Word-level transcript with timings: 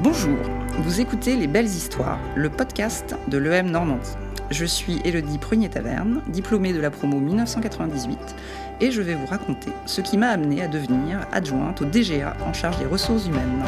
Bonjour, 0.00 0.38
vous 0.78 1.00
écoutez 1.00 1.36
Les 1.36 1.46
Belles 1.46 1.66
Histoires, 1.66 2.18
le 2.34 2.50
podcast 2.50 3.16
de 3.28 3.38
l'EM 3.38 3.70
Normandie. 3.70 4.16
Je 4.50 4.64
suis 4.64 5.00
Elodie 5.04 5.38
Prunier-Taverne, 5.38 6.22
diplômée 6.28 6.72
de 6.72 6.80
la 6.80 6.90
promo 6.90 7.20
1998, 7.20 8.18
et 8.80 8.90
je 8.90 9.02
vais 9.02 9.14
vous 9.14 9.26
raconter 9.26 9.70
ce 9.86 10.00
qui 10.00 10.18
m'a 10.18 10.28
amenée 10.28 10.62
à 10.62 10.68
devenir 10.68 11.26
adjointe 11.32 11.82
au 11.82 11.84
DGA 11.84 12.36
en 12.46 12.52
charge 12.52 12.78
des 12.78 12.86
ressources 12.86 13.26
humaines. 13.26 13.62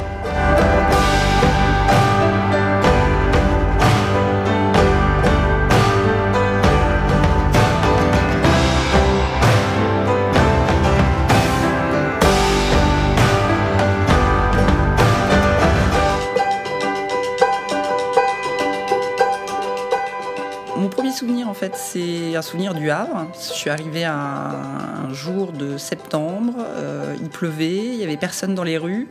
C'est 21.75 22.37
un 22.37 22.43
souvenir 22.43 22.75
du 22.75 22.91
Havre. 22.91 23.27
Je 23.35 23.53
suis 23.53 23.71
arrivée 23.71 24.05
un, 24.05 25.13
jour 25.13 25.53
de 25.53 25.79
septembre, 25.79 26.55
euh, 26.59 27.15
il 27.21 27.29
pleuvait, 27.29 27.77
il 27.77 27.97
y 27.97 28.03
avait 28.03 28.17
personne 28.17 28.55
dans 28.55 28.65
les 28.65 28.79
rues, 28.79 29.09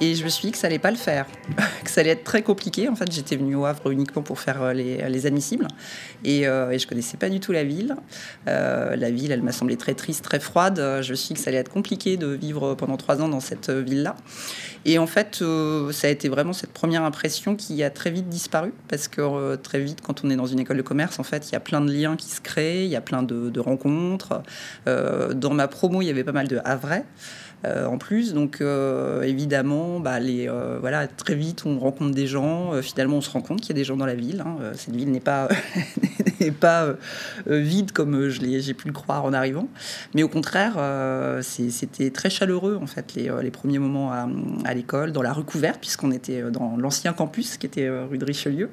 et 0.00 0.14
je 0.14 0.24
me 0.24 0.28
suis 0.30 0.46
dit 0.46 0.52
que 0.52 0.58
ça 0.58 0.66
allait 0.66 0.78
pas 0.78 0.90
le 0.90 0.96
faire, 0.96 1.26
que 1.84 1.90
ça 1.90 2.00
allait 2.00 2.10
être 2.10 2.24
très 2.24 2.42
compliqué. 2.42 2.88
En 2.88 2.96
fait, 2.96 3.10
j'étais 3.12 3.36
venue 3.36 3.54
au 3.54 3.66
Havre 3.66 3.90
uniquement 3.90 4.22
pour 4.22 4.40
faire 4.40 4.62
euh, 4.62 4.72
les, 4.72 5.26
admissibles, 5.26 5.68
et, 6.24 6.46
euh, 6.46 6.70
et, 6.70 6.78
je 6.78 6.86
connaissais 6.86 7.18
pas 7.18 7.28
du 7.28 7.38
tout 7.38 7.52
la 7.52 7.64
ville. 7.64 7.96
la 8.46 9.10
ville, 9.10 9.32
elle 9.32 9.42
m'a 9.42 9.52
semblé 9.52 9.76
très 9.76 9.94
triste, 9.94 10.24
très 10.24 10.40
froide. 10.40 10.76
Je 11.02 11.10
me 11.10 11.16
suis 11.16 11.28
dit 11.28 11.34
que 11.34 11.40
ça 11.40 11.50
allait 11.50 11.58
être 11.58 11.72
compliqué 11.72 12.16
de 12.16 12.28
vivre 12.28 12.74
pendant 12.74 12.96
trois 12.96 13.20
ans 13.20 13.28
dans 13.28 13.40
cette 13.40 13.70
ville-là. 13.70 14.16
Et 14.84 14.98
en 14.98 15.06
fait, 15.06 15.44
ça 15.92 16.06
a 16.06 16.10
été 16.10 16.28
vraiment 16.28 16.52
cette 16.52 16.72
première 16.72 17.02
impression 17.02 17.56
qui 17.56 17.82
a 17.82 17.90
très 17.90 18.10
vite 18.10 18.28
disparu, 18.28 18.72
parce 18.88 19.08
que 19.08 19.56
très 19.56 19.80
vite, 19.80 20.00
quand 20.00 20.24
on 20.24 20.30
est 20.30 20.36
dans 20.36 20.46
une 20.46 20.60
école 20.60 20.78
de 20.78 20.82
commerce, 20.82 21.18
en 21.18 21.24
fait, 21.24 21.50
il 21.50 21.52
y 21.52 21.56
a 21.56 21.60
plein 21.60 21.80
de 21.80 21.90
qui 22.16 22.28
se 22.28 22.40
créent, 22.40 22.84
il 22.84 22.90
y 22.90 22.96
a 22.96 23.00
plein 23.00 23.22
de, 23.22 23.60
rencontres. 23.60 24.42
Euh, 24.86 25.34
dans 25.34 25.54
ma 25.54 25.68
promo, 25.68 26.02
il 26.02 26.06
y 26.06 26.10
avait 26.10 26.24
pas 26.24 26.32
mal 26.32 26.48
de 26.48 26.58
Havrais. 26.64 27.04
Euh, 27.64 27.86
en 27.86 27.96
plus. 27.96 28.34
Donc 28.34 28.60
euh, 28.60 29.22
évidemment, 29.22 30.00
bah, 30.00 30.18
les, 30.18 30.50
voilà, 30.80 31.06
très 31.06 31.36
vite 31.36 31.62
on 31.64 31.78
rencontre 31.78 32.12
des 32.12 32.26
gens. 32.26 32.72
finalement, 32.82 33.18
on 33.18 33.20
se 33.20 33.30
rend 33.30 33.40
compte 33.40 33.60
qu'il 33.60 33.68
y 33.68 33.72
a 33.72 33.80
des 33.80 33.84
gens 33.84 33.96
dans 33.96 34.06
la 34.06 34.16
ville. 34.16 34.42
Hein. 34.44 34.56
Cette 34.74 34.96
ville 34.96 35.12
n'est 35.12 35.20
pas, 35.20 35.46
n'est 36.40 36.50
pas 36.50 36.96
vide 37.46 37.92
comme 37.92 38.30
j'ai 38.30 38.74
pu 38.74 38.88
le 38.88 38.92
croire 38.92 39.24
en 39.24 39.32
arrivant. 39.32 39.68
Mais 40.12 40.24
au 40.24 40.28
contraire, 40.28 40.74
c'était 41.42 42.10
très 42.10 42.30
chaleureux 42.30 42.80
en 42.82 42.88
fait 42.88 43.14
les, 43.14 43.30
les 43.40 43.50
premiers 43.52 43.78
moments 43.78 44.10
à, 44.10 44.28
à 44.64 44.74
l'école, 44.74 45.12
dans 45.12 45.22
la 45.22 45.32
rue 45.32 45.44
couverte, 45.44 45.78
puisqu'on 45.80 46.10
était 46.10 46.42
dans 46.50 46.76
l'ancien 46.76 47.12
campus 47.12 47.58
qui 47.58 47.66
était 47.66 47.88
rue 47.88 48.18
de 48.18 48.24
Richelieu. 48.24 48.70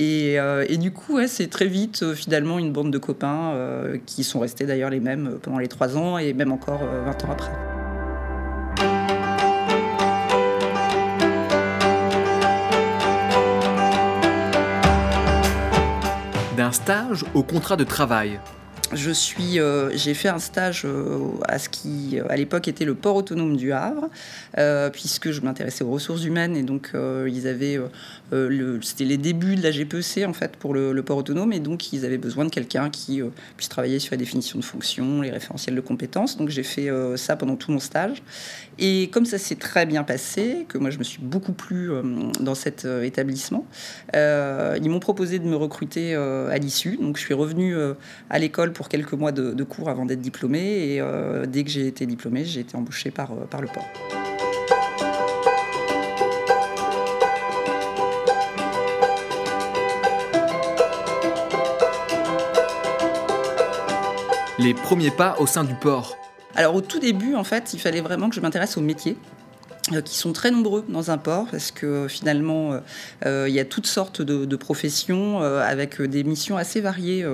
Euh, 0.00 0.64
et, 0.68 0.76
du 0.76 0.92
coup, 0.92 1.18
c'est 1.26 1.48
très 1.48 1.66
vite, 1.66 2.02
euh, 2.02 2.14
finalement, 2.14 2.58
une 2.58 2.72
bande 2.72 2.92
de 2.92 2.98
copains 2.98 3.52
euh, 3.54 3.98
qui 4.06 4.22
sont 4.24 4.40
restés 4.40 4.64
d'ailleurs 4.64 4.90
les 4.90 5.00
mêmes 5.00 5.38
pendant 5.42 5.58
les 5.58 5.68
trois 5.68 5.96
ans 5.96 6.18
et 6.18 6.32
même 6.32 6.52
encore 6.52 6.80
20 6.84 7.24
ans 7.24 7.28
après. 7.30 7.50
D'un 16.56 16.72
stage 16.72 17.24
au 17.34 17.42
contrat 17.42 17.76
de 17.76 17.84
travail 17.84 18.40
je 18.94 19.10
suis, 19.10 19.60
euh, 19.60 19.90
j'ai 19.94 20.14
fait 20.14 20.28
un 20.28 20.38
stage 20.38 20.82
euh, 20.84 21.18
à 21.46 21.58
ce 21.58 21.68
qui, 21.68 22.18
à 22.28 22.36
l'époque, 22.36 22.68
était 22.68 22.86
le 22.86 22.94
port 22.94 23.16
autonome 23.16 23.56
du 23.56 23.72
Havre, 23.72 24.08
euh, 24.56 24.88
puisque 24.88 25.30
je 25.30 25.42
m'intéressais 25.42 25.84
aux 25.84 25.90
ressources 25.90 26.24
humaines 26.24 26.56
et 26.56 26.62
donc 26.62 26.92
ils 26.94 27.46
avaient, 27.46 27.78
le, 28.32 28.80
c'était 28.82 29.04
les 29.04 29.18
débuts 29.18 29.56
de 29.56 29.62
la 29.62 29.70
GPEC 29.70 30.24
en 30.26 30.32
fait 30.32 30.56
pour 30.56 30.74
le, 30.74 31.02
port 31.02 31.18
autonome 31.18 31.52
et 31.52 31.60
donc 31.60 31.92
ils 31.92 32.04
avaient 32.04 32.18
besoin 32.18 32.44
de 32.44 32.50
quelqu'un 32.50 32.90
qui 32.90 33.22
puisse 33.56 33.68
travailler 33.68 33.98
sur 33.98 34.12
la 34.12 34.16
définition 34.16 34.58
de 34.58 34.64
fonctions, 34.64 35.22
les 35.22 35.30
référentiels 35.30 35.74
de 35.74 35.80
compétences. 35.80 36.36
Donc 36.36 36.48
j'ai 36.48 36.62
fait 36.62 36.88
ça 37.16 37.36
pendant 37.36 37.56
tout 37.56 37.72
mon 37.72 37.78
stage 37.78 38.22
et 38.78 39.08
comme 39.10 39.26
ça 39.26 39.38
s'est 39.38 39.56
très 39.56 39.86
bien 39.86 40.02
passé, 40.02 40.66
que 40.68 40.78
moi 40.78 40.90
je 40.90 40.98
me 40.98 41.04
suis 41.04 41.20
beaucoup 41.20 41.52
plu 41.52 41.90
dans 42.40 42.54
cet 42.54 42.86
établissement, 43.02 43.66
ils 44.14 44.88
m'ont 44.88 45.00
proposé 45.00 45.38
de 45.38 45.46
me 45.46 45.56
recruter 45.56 46.14
à 46.14 46.56
l'issue. 46.58 46.96
Donc 46.96 47.16
je 47.16 47.22
suis 47.22 47.34
revenue 47.34 47.76
à 48.30 48.38
l'école 48.38 48.72
pour 48.78 48.88
quelques 48.88 49.14
mois 49.14 49.32
de, 49.32 49.64
cours 49.64 49.88
avant 49.88 50.06
d'être 50.06 50.20
diplômée. 50.20 50.94
Et 50.94 51.00
euh, 51.00 51.46
dès 51.46 51.64
que 51.64 51.70
j'ai 51.70 51.88
été 51.88 52.06
diplômée, 52.06 52.44
j'ai 52.44 52.60
été 52.60 52.76
embauchée 52.76 53.10
par, 53.10 53.32
euh, 53.32 53.44
par 53.50 53.60
le 53.60 53.66
port. 53.66 53.88
Les 64.60 64.74
premiers 64.74 65.10
pas 65.10 65.34
au 65.40 65.46
sein 65.48 65.64
du 65.64 65.74
port. 65.74 66.16
Alors 66.54 66.76
au 66.76 66.80
tout 66.80 67.00
début, 67.00 67.34
en 67.34 67.42
fait, 67.42 67.74
il 67.74 67.80
fallait 67.80 68.00
vraiment 68.00 68.28
que 68.28 68.36
je 68.36 68.40
m'intéresse 68.40 68.76
au 68.76 68.80
métier. 68.80 69.16
Euh, 69.92 70.00
qui 70.00 70.16
sont 70.16 70.32
très 70.32 70.50
nombreux 70.50 70.84
dans 70.88 71.10
un 71.10 71.18
port 71.18 71.46
parce 71.50 71.70
que 71.70 72.06
finalement 72.08 72.72
euh, 72.72 72.78
euh, 73.26 73.46
il 73.48 73.54
y 73.54 73.60
a 73.60 73.64
toutes 73.64 73.86
sortes 73.86 74.22
de, 74.22 74.56
professions 74.56 75.40
avec 75.40 76.02
des 76.02 76.24
missions 76.24 76.56
assez 76.56 76.80
variées 76.80 77.24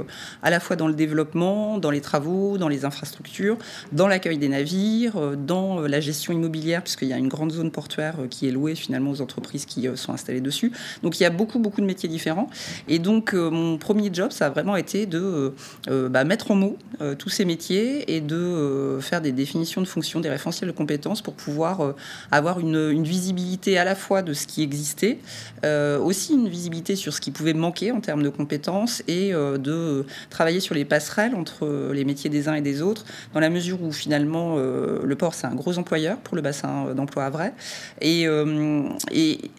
à 0.43 0.51
la 0.51 0.61
fois 0.61 0.77
dans 0.77 0.89
le 0.89 0.95
développement, 0.95 1.79
dans 1.79 1.91
les 1.91 2.03
travaux, 2.03 2.59
dans 2.59 2.69
les 2.69 2.85
infrastructures, 2.85 3.57
dans 3.93 4.07
l'accueil 4.07 4.37
des 4.37 4.49
navires, 4.49 5.37
dans 5.37 5.81
la 5.81 6.01
gestion 6.01 6.35
immobilière 6.35 6.83
puisqu'il 6.83 7.09
y 7.09 7.15
a 7.15 7.17
une 7.17 7.29
grande 7.29 7.53
zone 7.53 7.71
portuaire 7.71 8.17
qui 8.29 8.47
est 8.47 8.51
louée 8.51 8.75
finalement 8.75 9.11
aux 9.11 9.23
entreprises 9.23 9.65
qui 9.65 9.89
sont 9.95 10.13
installées 10.13 10.43
dessus. 10.43 10.71
Donc 11.03 11.19
il 11.19 11.23
y 11.23 11.27
a 11.27 11.31
beaucoup 11.31 11.59
beaucoup 11.59 11.81
de 11.81 11.87
métiers 11.87 12.09
différents 12.09 12.51
et 12.89 12.99
donc 12.99 13.33
mon 13.33 13.79
premier 13.79 14.11
job 14.13 14.31
ça 14.31 14.47
a 14.47 14.51
vraiment 14.51 14.77
été 14.77 15.07
de 15.07 15.55
bah, 15.89 16.25
mettre 16.25 16.51
en 16.51 16.57
mots 16.57 16.77
tous 17.19 17.31
ces 17.31 17.47
métiers 17.47 18.15
et 18.15 18.21
de 18.21 18.99
faire 19.01 19.23
des 19.23 19.33
définitions 19.33 19.81
de 19.81 19.89
fonctions, 19.89 20.21
des 20.21 20.31
référentiels 20.31 20.71
de 20.71 20.77
compétences 20.77 21.23
pour 21.23 21.35
pouvoir 21.35 21.95
avoir 22.31 22.44
avoir 22.45 22.61
une, 22.61 23.03
visibilité 23.05 23.79
à 23.79 23.85
la 23.85 23.95
fois 23.95 24.23
de 24.23 24.33
ce 24.33 24.47
qui 24.47 24.63
existait, 24.63 25.19
euh, 25.65 25.99
aussi 25.99 26.35
une 26.35 26.49
visibilité 26.49 26.97
sur 26.97 27.13
ce 27.13 27.21
qui 27.21 27.31
pouvait 27.31 27.55
manquer 27.55 27.91
en 27.91 28.01
termes 28.01 28.23
de 28.23 28.29
compétences 28.29 29.03
et 29.09 29.33
euh, 29.33 29.59
de 29.59 30.05
travailler 30.31 30.61
sur 30.61 30.75
les 30.75 30.85
passerelles 30.85 31.35
entre 31.35 31.91
les 31.93 32.05
métiers 32.05 32.31
des 32.31 32.49
uns 32.49 32.55
et 32.55 32.61
des 32.61 32.83
autres, 32.83 33.05
dans 33.33 33.41
la 33.41 33.51
mesure 33.51 33.83
où 33.83 33.93
finalement 33.93 34.57
euh, 34.59 35.01
le 35.05 35.17
port 35.17 35.35
c'est 35.35 35.47
un 35.47 35.55
gros 35.55 35.79
employeur 35.79 36.19
pour 36.19 36.37
le 36.37 36.43
bassin 36.43 36.95
d'emploi 36.95 37.25
à 37.25 37.31
vrai. 37.31 37.55
Et, 38.01 38.27
et 39.11 39.51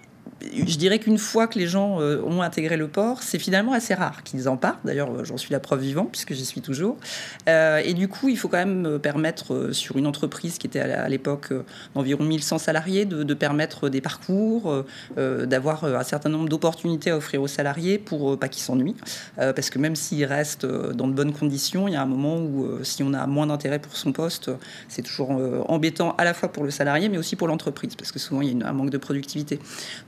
je 0.54 0.78
dirais 0.78 1.00
qu'une 1.00 1.18
fois 1.18 1.48
que 1.48 1.58
les 1.60 1.68
gens 1.68 2.02
euh, 2.02 2.22
ont 2.24 2.42
intégré 2.42 2.78
le 2.78 2.88
port, 2.88 3.24
c'est 3.24 3.40
finalement 3.40 3.74
assez 3.74 3.94
rare 3.94 4.24
qu'ils 4.24 4.48
en 4.50 4.58
partent. 4.58 4.80
D'ailleurs, 4.86 5.12
euh, 5.12 5.24
j'en 5.24 5.38
suis 5.38 5.52
la 5.52 5.60
preuve 5.60 5.82
vivante 5.82 6.12
puisque 6.12 6.34
j'y 6.34 6.46
suis 6.46 6.62
toujours. 6.62 6.98
Euh, 7.50 7.82
et 7.84 7.94
du 7.94 8.08
coup, 8.08 8.30
il 8.30 8.38
faut 8.38 8.48
quand 8.48 8.58
même 8.58 9.00
permettre 9.00 9.72
sur 9.72 9.98
une 9.98 10.08
entreprise 10.08 10.58
qui 10.58 10.68
était 10.68 10.80
à 10.80 11.10
l'époque 11.10 11.54
d'environ 11.94 12.24
1100 12.24 12.58
salariés 12.58 13.06
de, 13.06 13.34
permettre 13.34 13.90
des 13.90 14.02
parcours, 14.02 14.86
d'avoir 15.18 15.84
un 15.84 16.04
certain 16.04 16.30
nombre 16.30 16.48
d'opportunités 16.48 17.12
à 17.12 17.18
offrir 17.18 17.42
aux 17.42 17.48
salariés 17.48 17.98
pour 17.98 18.40
pas 18.40 18.48
qu'ils 18.48 18.64
s'ennuient. 18.64 18.96
parce 19.36 19.70
que 19.70 19.80
même 19.80 19.96
s'ils 19.96 20.26
restent 20.26 20.66
dans 20.66 21.08
de 21.08 21.14
bonnes 21.14 21.34
conditions, 21.34 21.88
il 21.88 21.94
y 21.94 21.98
a 21.98 22.02
un 22.02 22.06
moment 22.06 22.38
où 22.38 22.84
si 22.84 23.04
on 23.04 23.14
a 23.14 23.28
moins 23.28 23.48
d'intérêt 23.48 23.80
pour 23.80 23.98
son 23.98 24.12
poste, 24.12 24.52
c'est 24.88 25.02
toujours 25.02 25.32
embêtant 25.68 26.16
à 26.18 26.24
la 26.24 26.34
fois 26.34 26.52
pour 26.52 26.64
le 26.64 26.72
salarié 26.72 27.10
mais 27.10 27.18
aussi 27.18 27.36
pour 27.36 27.48
l'entreprise 27.48 27.96
parce 27.96 28.12
que 28.12 28.20
souvent 28.20 28.42
il 28.42 28.58
y 28.58 28.64
a 28.64 28.68
un 28.68 28.74
manque 28.74 28.92
de 28.92 28.98
productivité. 28.98 29.60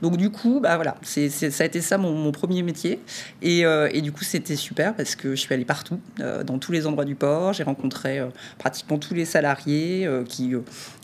Donc 0.02 0.16
du 0.16 0.27
coup, 0.30 0.60
bah 0.60 0.76
voilà, 0.76 0.96
ça 1.02 1.20
a 1.20 1.64
été 1.64 1.80
ça 1.80 1.98
mon, 1.98 2.30
premier 2.32 2.62
métier. 2.62 3.00
Euh, 3.44 3.88
et, 3.92 4.00
du 4.00 4.12
coup, 4.12 4.24
c'était 4.24 4.56
super 4.56 4.94
parce 4.94 5.14
que 5.14 5.30
je 5.30 5.40
suis 5.40 5.52
allée 5.52 5.64
partout, 5.64 6.00
euh, 6.20 6.44
dans 6.44 6.58
tous 6.58 6.72
les 6.72 6.86
endroits 6.86 7.04
du 7.04 7.14
port. 7.14 7.52
J'ai 7.52 7.62
rencontré 7.62 8.18
euh, 8.18 8.26
pratiquement 8.58 8.98
tous 8.98 9.14
les 9.14 9.24
salariés 9.24 10.08
qui 10.28 10.54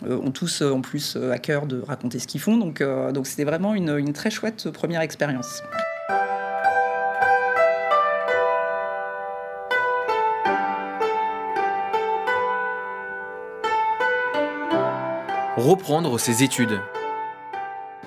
ont 0.08 0.30
tous 0.30 0.62
en 0.62 0.80
plus 0.80 1.16
à 1.16 1.38
cœur 1.38 1.66
de 1.66 1.80
raconter 1.80 2.18
ce 2.18 2.26
qu'ils 2.26 2.40
font. 2.40 2.56
Donc, 2.56 2.82
donc 3.12 3.26
c'était 3.26 3.44
vraiment 3.44 3.74
une 3.74 4.12
très 4.12 4.30
chouette 4.30 4.70
première 4.70 5.00
expérience. 5.00 5.62
Reprendre 15.56 16.19
ses 16.19 16.43
études. 16.43 16.81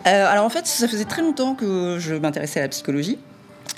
Euh, 0.07 0.25
alors 0.25 0.45
en 0.45 0.49
fait, 0.49 0.65
ça 0.65 0.87
faisait 0.87 1.05
très 1.05 1.21
longtemps 1.21 1.53
que 1.53 1.97
je 1.99 2.15
m'intéressais 2.15 2.59
à 2.59 2.63
la 2.63 2.69
psychologie. 2.69 3.19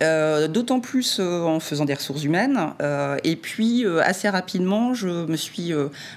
Euh, 0.01 0.47
d'autant 0.47 0.79
plus 0.79 1.17
euh, 1.19 1.43
en 1.43 1.59
faisant 1.59 1.83
des 1.83 1.93
ressources 1.93 2.23
humaines. 2.23 2.57
et 3.23 3.35
puis, 3.35 3.85
assez 4.03 4.29
rapidement, 4.29 4.93
je 4.93 5.25
me 5.25 5.35
suis 5.35 5.73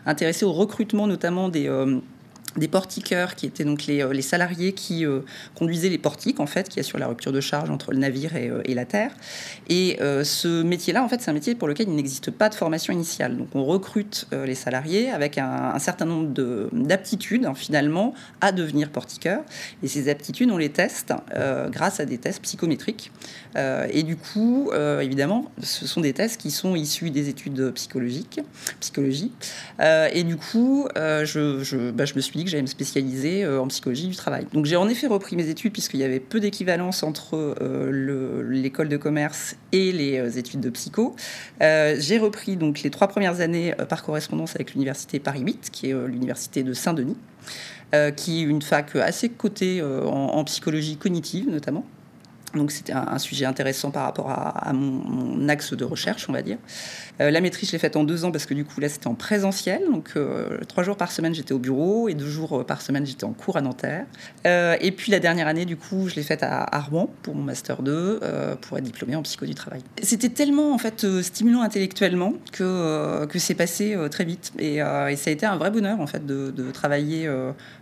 intéressée 0.07 0.45
au 0.45 0.53
recrutement 0.53 1.07
notamment 1.07 1.49
des 1.49 1.69
des 2.57 2.69
portiqueurs 2.69 3.35
qui 3.35 3.47
étaient 3.47 3.65
donc 3.65 3.87
les, 3.87 4.07
les 4.13 4.23
salariés 4.23 4.73
qui 4.73 5.05
conduisaient 5.55 5.89
les 5.89 5.99
portiques 5.99 6.41
en 6.41 6.47
fait 6.47 6.69
qui 6.69 6.81
assurent 6.81 6.99
la 6.99 7.07
rupture 7.07 7.33
de 7.33 7.41
charge 7.41 7.71
entre 7.71 7.93
le 7.93 7.99
navire 7.99 8.37
et, 8.37 8.51
et 8.65 8.75
la 8.75 8.85
terre. 8.85 9.11
Et 9.69 9.99
ce 10.25 10.63
métier 10.63 10.93
là 10.93 11.03
en 11.03 11.09
fait 11.09 11.21
c'est 11.21 11.31
un 11.31 11.35
métier 11.35 11.55
pour 11.55 11.69
lequel 11.69 11.89
il 11.89 11.95
n'existe 11.95 12.31
pas 12.31 12.49
de 12.49 12.55
formation 12.55 12.93
initiale. 12.93 13.37
Donc 13.37 13.49
on 13.55 13.65
recrute 13.65 14.27
les 14.33 14.55
salariés 14.55 15.11
avec 15.11 15.39
un, 15.39 15.79
certain 15.79 16.05
nombre 16.05 16.29
d'aptitudes 16.73 17.47
hein, 17.47 17.55
finalement 17.55 18.15
à 18.41 18.53
devenir 18.53 18.91
portiqueur 18.91 19.43
et 19.83 19.89
ces 19.89 20.09
aptitudes 20.09 20.51
on 20.51 20.59
les 20.59 20.71
teste 20.71 21.13
grâce 21.71 22.01
à 22.01 22.05
des 22.05 22.19
tests 22.19 22.43
psychométriques. 22.43 23.11
Et 23.57 24.03
du 24.03 24.17
coup 24.17 24.71
évidemment 25.01 25.51
ce 25.63 25.87
sont 25.87 26.01
des 26.01 26.13
tests 26.13 26.41
qui 26.41 26.51
sont 26.51 26.75
issus 26.77 27.11
des 27.11 27.29
études 27.29 27.73
psychologiques, 27.73 28.41
psychologie. 28.81 29.33
Euh, 29.81 30.09
et 30.13 30.25
du 30.25 30.37
coup, 30.37 30.89
euh, 30.97 31.25
je, 31.25 31.91
bah, 31.91 32.05
je, 32.05 32.15
me 32.15 32.21
suis 32.21 32.37
dit 32.39 32.42
que 32.45 32.51
j'allais 32.51 32.63
me 32.63 32.67
spécialiser 32.67 33.45
euh, 33.45 33.61
en 33.61 33.69
psychologie 33.69 34.09
du 34.09 34.17
travail. 34.17 34.47
Donc 34.53 34.67
j'ai 34.67 34.77
en 34.77 34.89
effet 34.89 35.07
repris 35.07 35.37
mes 35.37 35.49
études 35.49 35.73
puisqu'il 35.73 36.01
y 36.01 36.05
avait 36.05 36.21
peu 36.21 36.41
d'équivalence 36.41 37.03
entre 37.03 37.55
l'école 37.91 38.89
de 38.89 38.97
commerce 38.97 39.57
et 39.73 39.93
les 39.93 40.39
études 40.39 40.61
de 40.61 40.71
psycho. 40.71 41.15
j'ai 41.61 42.19
repris 42.19 42.57
donc 42.57 42.83
les 42.83 42.91
trois 42.91 43.09
premières 43.09 43.41
années 43.41 43.75
par 43.89 44.03
correspondance 44.03 44.55
avec 44.55 44.75
l'université 44.75 45.19
Paris 45.19 45.43
8, 45.43 45.71
qui 45.71 45.91
est 45.91 46.09
l'université 46.09 46.63
de 46.63 46.73
Saint-Denis. 46.73 47.17
qui 48.17 48.41
est 48.41 48.45
une 48.45 48.63
fac 48.63 48.97
assez 48.97 49.29
cotée 49.29 49.83
en 49.83 50.45
psychologie 50.45 50.97
cognitive 50.97 51.49
notamment. 51.49 51.85
Donc 52.55 52.71
c'était 52.71 52.93
un, 52.93 53.19
sujet 53.19 53.47
intéressant 53.47 53.91
par 53.91 54.05
rapport 54.05 54.31
à, 54.31 54.73
mon, 54.73 55.49
axe 55.49 55.73
de 55.73 55.85
recherche, 55.85 56.27
on 56.29 56.33
va 56.33 56.43
dire. 56.43 56.59
Euh, 57.21 57.31
la 57.31 57.41
maîtrise, 57.41 57.69
je 57.69 57.73
l'ai 57.73 57.79
faite 57.79 57.97
en 57.97 58.05
deux 58.05 58.25
ans 58.25 58.33
parce 58.33 58.47
que 58.47 58.55
du 58.55 58.65
coup 58.65 58.81
là 58.81 58.89
c'était 58.89 59.07
en 59.07 59.15
présentiel. 59.15 59.83
Donc 59.91 60.11
euh, 60.17 60.59
trois 60.69 60.83
jours 60.83 60.97
par 60.97 61.13
semaine 61.13 61.35
j'étais 61.35 61.53
au 61.53 61.59
bureau 61.59 62.09
et 62.09 62.15
deux 62.15 62.29
jours 62.29 62.61
euh, 62.61 62.65
par 62.65 62.83
semaine 62.83 63.07
j'étais 63.07 63.25
en 63.25 63.33
cours 63.33 63.57
à 63.57 63.63
Nanterre. 63.63 64.07
et 64.45 64.93
puis 64.93 65.13
la 65.13 65.19
dernière 65.19 65.47
année 65.47 65.65
du 65.65 65.77
coup 65.77 66.09
je 66.09 66.15
l'ai 66.15 66.23
faite 66.23 66.43
à, 66.43 66.81
Rouen 66.91 67.09
pour 67.23 67.35
mon 67.35 67.43
master 67.43 67.83
2 67.83 68.21
pour 68.61 68.79
être 68.79 68.85
diplômée 68.85 69.17
en 69.17 69.23
psycho 69.23 69.47
du 69.47 69.55
travail. 69.55 69.83
C'était 70.03 70.29
tellement 70.29 70.75
en 70.75 70.79
fait 70.79 71.07
stimulant 71.23 71.63
intellectuellement 71.63 72.35
que, 72.53 73.25
que 73.27 73.39
c'est 73.39 73.55
passé 73.55 73.97
très 74.11 74.25
vite 74.25 74.53
et, 74.59 74.79
ça 74.79 75.31
a 75.31 75.31
été 75.31 75.47
un 75.47 75.57
vrai 75.57 75.71
bonheur 75.71 76.01
en 76.01 76.07
fait 76.07 76.27
de, 76.27 76.51
de 76.51 76.71
travailler 76.71 77.31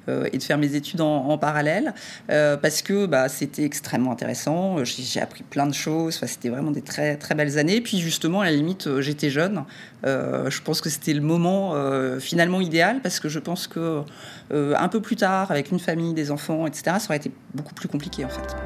et 0.08 0.38
de 0.38 0.42
faire 0.42 0.58
mes 0.58 0.74
études 0.74 1.00
en, 1.00 1.28
en 1.28 1.38
parallèle 1.38 1.94
parce 2.28 2.82
que 2.82 3.06
bah, 3.06 3.28
c'était 3.28 3.64
extrêmement 3.64 4.12
intéressant 4.12 4.59
euh, 4.60 4.84
j'ai 4.84 5.20
appris 5.20 5.42
plein 5.42 5.66
de 5.66 5.74
choses. 5.74 6.16
Enfin, 6.16 6.26
c'était 6.26 6.48
vraiment 6.48 6.70
des 6.70 6.82
très, 6.82 7.16
très 7.16 7.34
belles 7.34 7.58
années. 7.58 7.80
Puis 7.80 7.98
justement, 7.98 8.40
à 8.40 8.46
la 8.46 8.52
limite, 8.52 8.86
euh, 8.86 9.00
j'étais 9.00 9.30
jeune. 9.30 9.64
Euh, 10.06 10.50
je 10.50 10.62
pense 10.62 10.80
que 10.80 10.88
c'était 10.88 11.12
le 11.12 11.20
moment 11.20 11.74
finalement 12.20 12.60
idéal 12.60 13.00
parce 13.02 13.20
que 13.20 13.28
je 13.28 13.38
pense 13.38 13.66
que 13.66 14.02
un 14.50 14.88
peu 14.88 15.00
plus 15.00 15.16
tard, 15.16 15.50
avec 15.50 15.70
une 15.70 15.78
famille, 15.78 16.14
des 16.14 16.30
enfants, 16.30 16.66
etc., 16.66 16.96
ça 16.98 17.06
aurait 17.06 17.16
été 17.16 17.30
beaucoup 17.54 17.74
plus 17.74 17.88
compliqué 17.88 18.24
en 18.24 18.28
fait. 18.28 18.56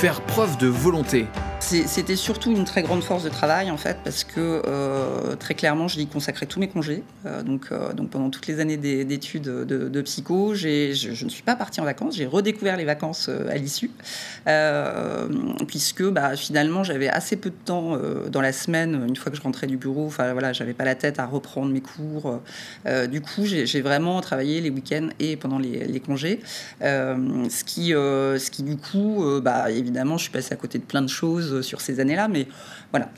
Faire 0.00 0.20
preuve 0.22 0.56
de 0.56 0.66
volonté, 0.66 1.26
c'était 1.86 2.16
surtout 2.16 2.50
une 2.50 2.64
très 2.64 2.82
grande 2.82 3.02
force 3.02 3.22
de 3.22 3.28
travail 3.28 3.70
en 3.70 3.76
fait 3.76 3.98
parce 4.02 4.24
que 4.24 4.62
euh, 4.66 5.36
très 5.36 5.54
clairement 5.54 5.86
je 5.86 6.00
y 6.00 6.06
consacrais 6.06 6.46
tous 6.46 6.58
mes 6.58 6.68
congés. 6.68 7.02
Euh, 7.26 7.42
donc, 7.42 7.66
euh, 7.70 7.92
donc 7.92 8.10
pendant 8.10 8.30
toutes 8.30 8.46
les 8.46 8.60
années 8.60 8.76
d'études 8.76 9.42
de, 9.42 10.00
psycho, 10.02 10.54
je, 10.54 10.92
je, 10.92 11.24
ne 11.24 11.30
suis 11.30 11.42
pas 11.42 11.54
partie 11.54 11.80
en 11.80 11.84
vacances. 11.84 12.16
J'ai 12.16 12.26
redécouvert 12.26 12.76
les 12.76 12.84
vacances 12.84 13.28
à 13.28 13.56
l'issue 13.56 13.90
puisque 15.66 16.02
bah, 16.02 16.36
finalement 16.36 16.82
j'avais 16.82 17.08
assez 17.08 17.36
peu 17.36 17.50
de 17.50 17.54
temps 17.64 17.96
dans 18.28 18.40
la 18.40 18.52
semaine 18.52 19.04
une 19.08 19.16
fois 19.16 19.30
que 19.30 19.36
je 19.36 19.42
rentrais 19.42 19.66
du 19.66 19.76
bureau. 19.76 20.06
Enfin 20.06 20.32
voilà, 20.32 20.52
j'avais 20.52 20.74
pas 20.74 20.84
la 20.84 20.94
tête 20.94 21.18
à 21.18 21.26
reprendre 21.26 21.72
mes 21.72 21.80
cours. 21.80 22.40
du 23.08 23.20
coup, 23.20 23.44
j'ai 23.44 23.80
vraiment 23.80 24.20
travaillé 24.20 24.60
les 24.60 24.70
week-ends 24.70 25.08
et 25.18 25.36
pendant 25.36 25.58
les, 25.58 26.00
congés, 26.00 26.40
ce 26.80 27.64
qui, 27.64 27.90
ce 27.90 28.50
qui 28.50 28.62
du 28.62 28.76
coup, 28.76 29.24
bah, 29.42 29.70
évidemment, 29.70 30.16
je 30.16 30.24
suis 30.24 30.32
passée 30.32 30.52
à 30.52 30.56
côté 30.56 30.78
de 30.78 30.84
plein 30.84 31.02
de 31.02 31.08
choses 31.08 31.59
sur 31.62 31.80
ces 31.80 32.00
années-là, 32.00 32.28
mais 32.28 32.46
voilà, 32.90 33.08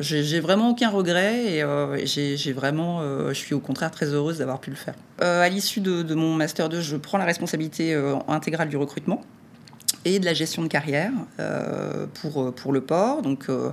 j'ai 0.00 0.40
vraiment 0.40 0.70
aucun 0.70 0.90
regret 0.90 1.44
et 1.44 1.62
euh, 1.62 2.04
j'ai 2.04 2.52
vraiment, 2.52 3.00
euh, 3.00 3.28
je 3.28 3.34
suis 3.34 3.54
au 3.54 3.60
contraire 3.60 3.90
très 3.90 4.06
heureuse 4.06 4.38
d'avoir 4.38 4.60
pu 4.60 4.70
le 4.70 4.76
faire. 4.76 4.94
Euh, 5.22 5.42
à 5.42 5.48
l'issue 5.48 5.80
de, 5.80 6.02
de, 6.02 6.14
mon 6.14 6.34
master 6.34 6.68
2, 6.68 6.80
je 6.80 6.96
prends 6.96 7.18
la 7.18 7.24
responsabilité 7.24 7.94
intégrale 8.28 8.68
du 8.68 8.76
recrutement 8.76 9.22
et 10.04 10.18
de 10.18 10.24
la 10.24 10.34
gestion 10.34 10.62
de 10.62 10.68
carrière 10.68 11.12
euh, 11.38 12.06
pour, 12.20 12.52
pour 12.54 12.72
le 12.72 12.80
port. 12.80 13.22
Donc 13.22 13.46
euh, 13.48 13.70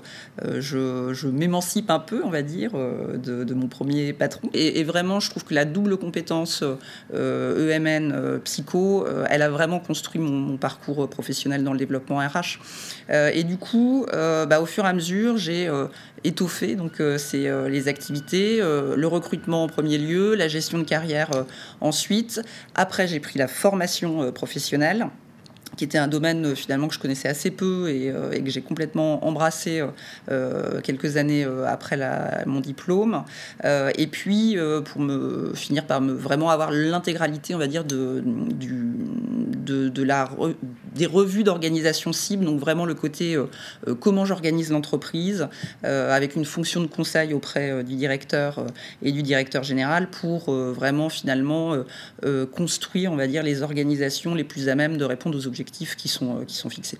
je, 0.60 1.14
je 1.14 1.28
m'émancipe 1.28 1.90
un 1.90 2.00
peu, 2.00 2.22
on 2.24 2.30
va 2.30 2.42
dire, 2.42 2.72
euh, 2.76 3.18
de, 3.18 3.44
de 3.44 3.54
mon 3.54 3.68
premier 3.68 4.14
patron. 4.14 4.50
Et, 4.54 4.84
vraiment, 4.84 5.20
je 5.20 5.30
trouve 5.30 5.44
que 5.44 5.54
la 5.54 5.66
double 5.66 5.98
compétence 5.98 6.64
EMN 7.14 8.12
e 8.12 8.40
psycho, 8.44 9.06
elle 9.30 9.42
a 9.42 9.50
vraiment 9.50 9.80
construit 9.80 10.20
mon, 10.20 10.58
parcours 10.58 11.08
professionnel 11.10 11.64
dans 11.64 11.74
le 11.74 11.80
développement 11.80 12.18
RH. 12.18 12.60
et 13.10 13.44
du 13.44 13.58
coup, 13.58 14.06
bah, 14.12 14.62
au 14.62 14.66
fur 14.66 14.86
et 14.86 14.88
à 14.88 14.94
mesure, 14.94 15.38
j'ai 15.38 15.70
étoffé 16.24 16.76
donc 16.76 17.02
c'est 17.18 17.50
les 17.70 17.88
activités, 17.88 18.58
le 18.60 19.08
recrutement 19.08 19.64
en 19.64 19.68
premier 19.68 19.98
lieu, 19.98 20.36
la 20.36 20.48
gestion 20.48 20.80
de 20.80 20.84
carrière 20.84 21.30
ensuite. 21.82 22.42
Après, 22.76 23.08
j'ai 23.08 23.20
pris 23.20 23.38
la 23.38 23.48
formation 23.48 24.32
professionnelle 24.32 25.08
qui 25.76 25.84
était 25.84 25.98
un 25.98 26.08
domaine 26.08 26.46
euh, 26.46 26.56
finalement 26.56 26.88
que 26.88 26.94
je 26.94 27.00
connaissais 27.00 27.28
assez 27.28 27.52
peu 27.52 27.90
et, 27.90 28.10
euh, 28.10 28.32
que 28.40 28.50
j'ai 28.50 28.62
complètement 28.62 29.26
embrassé 29.26 29.84
euh, 30.30 30.82
quelques 30.82 31.18
années 31.18 31.46
après 31.68 31.98
mon 32.46 32.60
diplôme. 32.60 33.24
et 33.64 34.08
puis 34.08 34.58
pour 34.86 35.02
me 35.02 35.54
finir 35.54 35.86
par 35.86 36.02
me 36.02 36.14
vraiment 36.14 36.50
avoir 36.50 36.72
l'intégralité, 36.72 37.56
on 37.56 37.58
va 37.58 37.68
dire, 37.68 37.84
de, 37.84 38.24
du, 38.26 38.94
de, 39.66 40.04
la 40.04 40.30
des 40.96 41.06
revues 41.06 41.44
d'organisation 41.44 42.14
cible, 42.14 42.46
donc 42.46 42.60
vraiment 42.60 42.86
le 42.86 42.96
côté 42.96 43.38
comment 44.00 44.26
j'organise 44.26 44.72
l'entreprise 44.72 45.48
avec 45.84 46.36
une 46.36 46.46
fonction 46.46 46.82
de 46.82 46.88
conseil 46.88 47.34
auprès 47.34 47.84
du 47.84 47.96
directeur 47.96 48.66
et 49.02 49.12
du 49.12 49.22
directeur 49.22 49.64
général 49.64 50.10
pour 50.10 50.52
vraiment 50.52 51.10
finalement 51.10 51.76
construire, 52.52 53.12
on 53.12 53.16
va 53.16 53.28
dire, 53.28 53.44
les 53.44 53.62
organisations 53.62 54.36
les 54.36 54.44
plus 54.44 54.70
à 54.70 54.76
même 54.76 54.98
de 54.98 55.06
répondre 55.06 55.38
aux 55.38 55.48
objectifs 55.48 55.59
qui 55.64 56.08
sont, 56.08 56.40
euh, 56.40 56.46
qui 56.46 56.56
sont 56.56 56.70
fixés. 56.70 56.98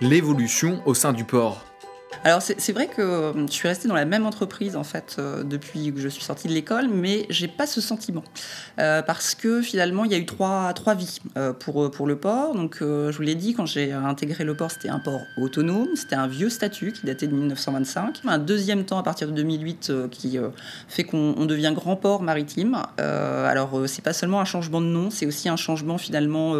L'évolution 0.00 0.82
au 0.84 0.94
sein 0.94 1.12
du 1.12 1.24
port. 1.24 1.64
Alors 2.26 2.42
c'est 2.42 2.72
vrai 2.72 2.88
que 2.88 3.00
euh, 3.00 3.46
je 3.46 3.52
suis 3.52 3.68
restée 3.68 3.86
dans 3.86 3.94
la 3.94 4.04
même 4.04 4.26
entreprise 4.26 4.74
en 4.74 4.82
fait 4.82 5.14
euh, 5.20 5.44
depuis 5.44 5.92
que 5.94 6.00
je 6.00 6.08
suis 6.08 6.24
sortie 6.24 6.48
de 6.48 6.52
l'école, 6.52 6.88
mais 6.88 7.24
j'ai 7.30 7.46
pas 7.46 7.68
ce 7.68 7.80
sentiment 7.80 8.24
euh, 8.80 9.00
parce 9.00 9.36
que 9.36 9.62
finalement 9.62 10.04
il 10.04 10.10
y 10.10 10.14
a 10.16 10.18
eu 10.18 10.26
trois, 10.26 10.72
trois 10.72 10.96
vies 10.96 11.20
pour, 11.60 11.88
pour 11.88 12.08
le 12.08 12.16
port. 12.16 12.56
Donc 12.56 12.78
je 12.80 13.16
vous 13.16 13.22
l'ai 13.22 13.36
dit, 13.36 13.54
quand 13.54 13.64
j'ai 13.64 13.92
intégré 13.92 14.42
le 14.42 14.56
port, 14.56 14.72
c'était 14.72 14.88
un 14.88 14.98
port 14.98 15.20
autonome, 15.40 15.94
c'était 15.94 16.16
un 16.16 16.26
vieux 16.26 16.50
statut 16.50 16.90
qui 16.90 17.06
datait 17.06 17.28
de 17.28 17.32
1925. 17.32 18.22
Un 18.26 18.38
deuxième 18.38 18.84
temps 18.84 18.98
à 18.98 19.04
partir 19.04 19.28
de 19.28 19.32
2008 19.32 19.92
qui 20.10 20.36
fait 20.88 21.04
qu'on 21.04 21.46
devient 21.46 21.72
grand 21.76 21.94
port 21.94 22.22
maritime. 22.22 22.76
alors 22.98 23.82
c'est 23.86 24.02
pas 24.02 24.12
seulement 24.12 24.40
un 24.40 24.44
changement 24.44 24.80
de 24.80 24.86
nom, 24.86 25.10
c'est 25.10 25.26
aussi 25.26 25.48
un 25.48 25.56
changement 25.56 25.96
finalement 25.96 26.54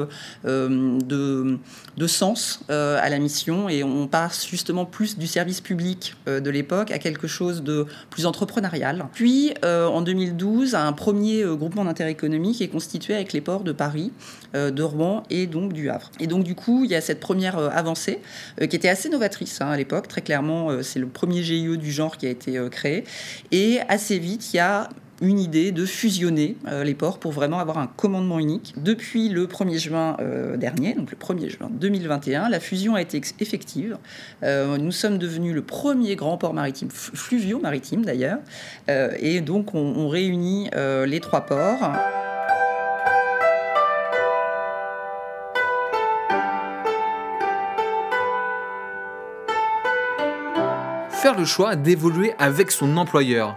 de, 0.44 1.58
de 1.96 2.06
sens 2.06 2.60
à 2.68 3.08
la 3.08 3.18
mission 3.18 3.68
et 3.68 3.82
on 3.82 4.06
passe 4.06 4.46
justement 4.46 4.84
plus 4.84 5.18
du 5.18 5.26
service 5.26 5.55
public 5.60 6.14
euh, 6.28 6.40
de 6.40 6.50
l'époque 6.50 6.90
à 6.90 6.98
quelque 6.98 7.26
chose 7.26 7.62
de 7.62 7.86
plus 8.10 8.26
entrepreneurial. 8.26 9.06
Puis, 9.12 9.54
euh, 9.64 9.86
en 9.86 10.02
2012, 10.02 10.74
un 10.74 10.92
premier 10.92 11.42
euh, 11.42 11.54
groupement 11.54 11.84
d'intérêt 11.84 12.10
économique 12.12 12.60
est 12.60 12.68
constitué 12.68 13.14
avec 13.14 13.32
les 13.32 13.40
ports 13.40 13.64
de 13.64 13.72
Paris, 13.72 14.12
de 14.54 14.82
Rouen 14.82 15.22
et 15.28 15.46
donc 15.46 15.74
du 15.74 15.90
Havre. 15.90 16.10
Et 16.18 16.26
donc, 16.26 16.42
du 16.42 16.54
coup, 16.54 16.84
il 16.84 16.90
y 16.90 16.94
a 16.94 17.02
cette 17.02 17.20
première 17.20 17.58
avancée 17.58 18.20
qui 18.58 18.76
était 18.76 18.88
assez 18.88 19.10
novatrice 19.10 19.60
hein, 19.60 19.68
à 19.68 19.76
l'époque. 19.76 20.08
Très 20.08 20.22
clairement, 20.22 20.82
c'est 20.82 20.98
le 20.98 21.08
premier 21.08 21.42
GIE 21.42 21.76
du 21.76 21.92
genre 21.92 22.16
qui 22.16 22.26
a 22.26 22.30
été 22.30 22.58
créé. 22.70 23.04
Et 23.52 23.80
assez 23.88 24.18
vite, 24.18 24.54
il 24.54 24.56
y 24.56 24.60
a 24.60 24.88
une 25.20 25.38
idée 25.38 25.72
de 25.72 25.84
fusionner 25.86 26.56
euh, 26.68 26.84
les 26.84 26.94
ports 26.94 27.18
pour 27.18 27.32
vraiment 27.32 27.58
avoir 27.58 27.78
un 27.78 27.86
commandement 27.86 28.38
unique. 28.38 28.74
Depuis 28.76 29.28
le 29.28 29.46
1er 29.46 29.78
juin 29.78 30.16
euh, 30.20 30.56
dernier, 30.56 30.94
donc 30.94 31.10
le 31.10 31.16
1er 31.16 31.48
juin 31.48 31.68
2021, 31.70 32.48
la 32.48 32.60
fusion 32.60 32.94
a 32.94 33.00
été 33.00 33.20
effective. 33.40 33.98
Euh, 34.42 34.76
nous 34.76 34.92
sommes 34.92 35.18
devenus 35.18 35.54
le 35.54 35.62
premier 35.62 36.16
grand 36.16 36.36
port 36.36 36.54
maritime, 36.54 36.90
fluvio 36.90 37.58
maritime 37.58 38.04
d'ailleurs, 38.04 38.38
et 38.88 39.40
donc 39.40 39.74
on, 39.74 39.78
on 39.78 40.08
réunit 40.08 40.70
les 41.06 41.20
trois 41.20 41.42
ports. 41.42 41.92
Faire 51.10 51.36
le 51.36 51.44
choix 51.44 51.76
d'évoluer 51.76 52.34
avec 52.38 52.70
son 52.70 52.96
employeur 52.96 53.56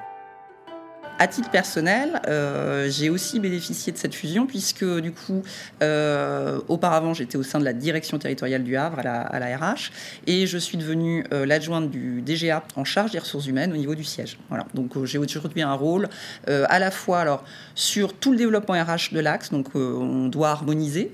À 1.22 1.28
titre 1.28 1.50
personnel, 1.50 2.22
euh, 2.30 2.90
j'ai 2.90 3.10
aussi 3.10 3.42
bénéficié 3.42 3.92
de 3.92 3.98
cette 3.98 4.16
fusion 4.16 4.46
puisque 4.46 4.86
du 5.02 5.12
coup, 5.12 5.44
euh, 5.84 6.62
auparavant, 6.70 7.14
j'étais 7.14 7.36
au 7.36 7.44
sein 7.44 7.60
de 7.60 7.66
la 7.66 7.74
direction 7.74 8.18
territoriale 8.18 8.64
du 8.64 8.78
Havre 8.78 9.00
à 9.00 9.38
la, 9.38 9.58
RH 9.58 9.92
et 10.28 10.48
je 10.48 10.58
suis 10.58 10.78
devenue 10.78 11.26
euh, 11.34 11.46
l'adjointe 11.46 11.92
du 11.92 12.22
DGA 12.22 12.64
en 12.78 12.86
charge 12.86 13.12
des 13.12 13.20
ressources 13.20 13.48
humaines 13.48 13.74
au 13.74 13.76
niveau 13.76 13.96
du 13.96 14.06
siège. 14.06 14.38
Voilà. 14.48 14.66
Donc 14.74 15.04
j'ai 15.04 15.18
aujourd'hui 15.18 15.62
un 15.62 15.74
rôle 15.74 16.08
à 16.48 16.80
la 16.80 16.90
fois 16.90 17.20
alors 17.20 17.44
sur 17.76 18.14
tout 18.14 18.32
le 18.32 18.38
développement 18.38 18.82
RH 18.82 19.14
de 19.14 19.20
l'Axe. 19.20 19.50
Donc 19.52 19.76
on 19.76 20.28
doit 20.28 20.52
harmoniser 20.52 21.12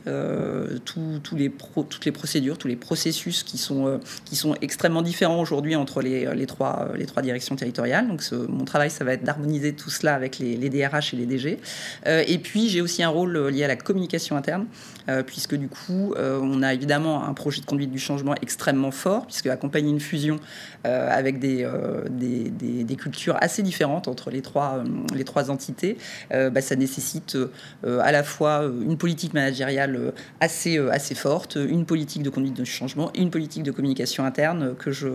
tous 0.86 1.36
les 1.36 1.52
toutes 1.90 2.06
les 2.06 2.12
procédures, 2.12 2.60
tous 2.60 2.68
les 2.68 2.76
processus 2.76 3.42
qui 3.42 3.58
sont 3.58 4.00
qui 4.26 4.36
sont 4.36 4.56
extrêmement 4.62 5.02
différents 5.02 5.40
aujourd'hui 5.40 5.76
entre 5.76 6.02
les, 6.02 6.32
les, 6.36 6.46
trois 6.46 6.90
les 6.96 7.08
trois 7.08 7.24
directions 7.24 7.56
territoriales. 7.56 8.08
Donc 8.08 8.22
mon 8.50 8.66
travail, 8.66 8.92
ça 8.92 9.04
va 9.04 9.14
être 9.14 9.24
d'harmoniser 9.24 9.74
tout 9.74 9.90
cela 9.96 10.14
avec 10.14 10.40
les, 10.40 10.70
DRH 10.70 11.14
et 11.14 11.18
les 11.18 11.26
DG. 11.26 11.60
Euh, 12.08 12.24
et 12.28 12.38
puis, 12.38 12.70
j'ai 12.70 12.82
aussi 12.82 13.04
un 13.04 13.10
rôle 13.10 13.36
euh, 13.36 13.50
lié 13.50 13.64
à 13.64 13.68
la 13.68 13.76
communication 13.76 14.36
interne, 14.36 14.68
euh, 15.10 15.24
puisque 15.24 15.56
du 15.56 15.68
coup, 15.68 16.14
on 16.18 16.64
a 16.64 16.74
évidemment 16.74 17.26
un 17.26 17.34
projet 17.34 17.62
de 17.62 17.66
conduite 17.66 17.92
du 17.92 18.00
changement 18.00 18.36
extrêmement 18.42 18.92
fort, 18.92 19.26
puisque 19.26 19.48
accompagner 19.48 19.90
une 19.90 20.00
fusion 20.00 20.40
avec 20.84 21.40
des, 21.40 21.68
des, 22.10 22.96
cultures 22.96 23.38
assez 23.40 23.62
différentes 23.62 24.08
entre 24.08 24.30
les 24.30 24.42
trois, 24.42 24.84
les 25.14 25.24
trois 25.24 25.52
entités, 25.52 25.98
bah, 26.32 26.62
ça 26.62 26.76
nécessite 26.76 27.38
à 27.84 28.12
la 28.12 28.24
fois 28.24 28.64
une 28.82 28.98
politique 28.98 29.34
managériale 29.34 30.14
assez, 30.40 30.78
assez 30.78 31.16
forte, 31.16 31.56
une 31.56 31.86
politique 31.86 32.24
de 32.24 32.30
conduite 32.30 32.54
du 32.54 32.66
changement 32.66 33.12
et 33.14 33.22
une 33.22 33.32
politique 33.32 33.64
de 33.64 33.72
communication 33.72 34.26
interne 34.26 34.76
que 34.78 34.92
je, 34.92 35.08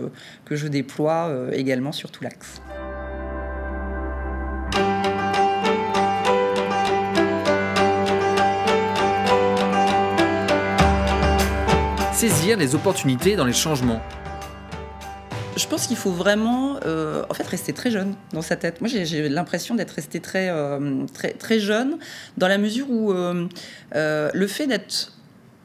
que 0.45 0.55
je 0.55 0.67
déploie 0.67 1.31
également 1.53 1.91
sur 1.91 2.11
tout 2.11 2.23
l'axe. 2.23 2.61
Saisir 12.21 12.55
les 12.55 12.75
opportunités 12.75 13.35
dans 13.35 13.45
les 13.45 13.53
changements 13.53 13.99
je 15.57 15.67
pense 15.67 15.87
qu'il 15.87 15.97
faut 15.97 16.11
vraiment, 16.11 16.77
euh, 16.85 17.23
en 17.29 17.33
fait, 17.33 17.45
rester 17.45 17.73
très 17.73 17.91
jeune 17.91 18.15
dans 18.31 18.41
sa 18.41 18.55
tête. 18.55 18.79
Moi, 18.79 18.89
j'ai 18.89 19.27
l'impression 19.27 19.75
d'être 19.75 19.91
resté 19.91 20.19
très, 20.21 20.49
euh, 20.49 21.05
très, 21.13 21.31
très 21.31 21.59
jeune, 21.59 21.97
dans 22.37 22.47
la 22.47 22.57
mesure 22.57 22.89
où 22.89 23.11
euh, 23.11 23.47
le 24.33 24.47
fait 24.47 24.65
d'être 24.65 25.11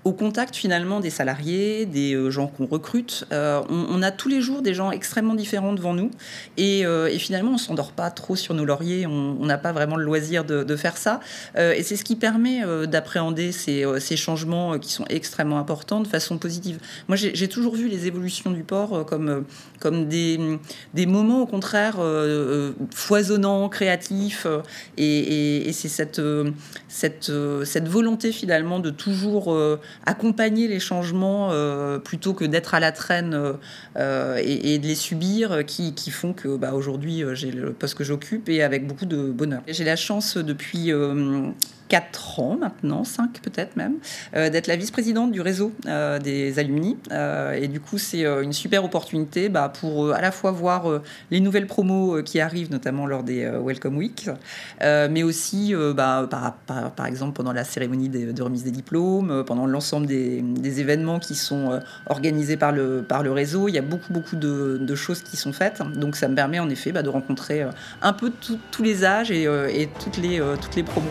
au 0.07 0.13
contact 0.13 0.55
finalement 0.55 1.01
des 1.01 1.11
salariés, 1.11 1.85
des 1.85 2.15
euh, 2.15 2.31
gens 2.31 2.47
qu'on 2.47 2.67
recrute. 2.67 3.27
Euh, 3.33 3.61
on, 3.69 4.01
a 4.05 4.13
tous 4.13 4.29
les 4.29 4.41
jours 4.41 4.63
des 4.63 4.73
gens 4.73 4.93
extrêmement 4.93 5.35
différents 5.35 5.73
devant 5.73 5.95
nous 5.95 6.13
et, 6.57 6.87
euh, 6.87 7.11
finalement 7.19 7.55
on 7.55 7.59
s'endort 7.59 7.91
pas 7.91 8.13
trop 8.13 8.37
sur 8.37 8.55
nos 8.55 8.65
lauriers, 8.65 9.05
on 9.05 9.45
n'a 9.45 9.59
pas 9.59 9.73
vraiment 9.73 9.97
le 9.97 10.05
loisir 10.05 10.45
de, 10.45 10.77
faire 10.77 10.97
ça 10.97 11.19
et 11.57 11.83
c'est 11.83 11.97
ce 11.97 12.05
qui 12.05 12.15
permet 12.15 12.61
d'appréhender 12.87 13.51
ces, 13.51 14.17
changements 14.17 14.79
qui 14.79 14.93
sont 14.93 15.07
extrêmement 15.09 15.59
importants 15.59 16.01
de 16.01 16.07
façon 16.07 16.39
positive. 16.39 16.79
Moi 17.09 17.17
j'ai 17.17 17.49
toujours 17.49 17.75
vu 17.75 17.89
les 17.89 18.07
évolutions 18.07 18.51
du 18.51 18.63
port 18.63 19.07
comme, 19.07 20.07
des, 20.07 21.07
moments 21.07 21.41
au 21.41 21.47
contraire 21.47 21.97
foisonnants, 22.95 23.71
créatifs 23.71 24.47
et, 24.99 25.71
c'est 25.73 25.89
cette 25.89 26.21
volonté 27.89 28.33
finalement 28.33 28.79
de 28.79 28.91
toujours 28.91 29.57
accompagner 30.05 30.69
les 30.69 30.81
changements 30.81 31.51
euh, 31.53 31.99
plutôt 31.99 32.35
que 32.35 32.45
d'être 32.45 32.75
à 32.75 32.81
la 32.81 32.93
traîne 32.93 33.35
euh, 33.35 33.53
euh, 33.97 34.41
et, 34.43 34.79
de 34.79 34.87
les 34.87 34.95
subir 34.95 35.65
qui, 35.67 36.11
font 36.11 36.33
que 36.33 36.57
bah, 36.57 36.75
aujourd'hui 36.75 37.23
j'ai 37.33 37.51
le 37.51 37.73
poste 37.73 37.95
que 37.95 38.05
j'occupe 38.05 38.49
et 38.49 38.63
avec 38.63 38.87
beaucoup 38.87 39.07
de 39.07 39.31
bonheur. 39.31 39.63
J'ai 39.67 39.85
la 39.85 39.97
chance 39.97 40.37
depuis 40.37 40.93
4 41.89 42.41
ans 42.41 42.57
maintenant, 42.59 43.05
5 43.05 43.41
peut-être 43.41 43.77
même, 43.77 43.95
euh, 44.35 44.51
d'être 44.51 44.67
la 44.67 44.77
vice-présidente 44.77 45.31
du 45.31 45.41
réseau 45.41 45.73
euh, 45.87 46.19
des 46.19 46.59
alumni. 46.59 46.97
Euh, 47.13 47.53
et 47.53 47.69
du 47.69 47.81
coup, 47.81 47.99
c'est 47.99 48.25
une 48.25 48.53
super 48.53 48.85
opportunité 48.85 49.49
bah, 49.49 49.73
pour 49.81 50.13
à 50.13 50.21
la 50.21 50.31
fois 50.31 50.51
voir 50.51 50.87
les 51.31 51.41
nouvelles 51.41 51.67
promos 51.67 52.23
qui 52.23 52.41
arrivent, 52.41 52.71
notamment 52.71 53.07
lors 53.07 53.23
des 53.23 53.47
Welcome 53.47 53.97
Week, 53.97 54.29
mais 54.81 55.23
aussi 55.23 55.75
bah, 55.95 56.29
par, 56.67 57.07
exemple 57.07 57.33
pendant 57.33 57.53
la 57.53 57.65
cérémonie 57.65 58.09
de, 58.09 58.43
remise 58.43 58.65
des 58.65 58.71
diplômes, 58.71 59.45
pendant 59.47 59.67
l'ensemble 59.67 60.07
des, 60.07 60.81
événements 60.81 61.19
qui 61.19 61.35
sont 61.35 61.81
organisés 62.07 62.57
par 62.57 62.73
le, 62.73 63.05
réseau. 63.33 63.69
Il 63.69 63.75
y 63.75 63.79
a 63.79 63.83
beaucoup, 63.83 64.13
beaucoup 64.13 64.37
de, 64.37 64.79
de 64.81 64.95
choses 64.95 65.23
qui 65.23 65.37
sont 65.37 65.53
faites. 65.53 65.83
Donc 65.97 66.17
ça 66.17 66.29
me 66.29 66.35
permet 66.35 66.59
en 66.59 66.69
effet 66.69 66.93
bah, 66.93 67.03
de 67.03 67.09
rencontrer 67.09 67.65
un 68.03 68.13
peu 68.13 68.33
tous 68.71 68.83
les 68.83 69.05
âges 69.05 69.31
et, 69.31 69.45
et 69.45 69.89
toutes, 70.03 70.19
les, 70.19 70.41
toutes 70.61 70.77
les 70.77 70.83
promos. 70.83 71.11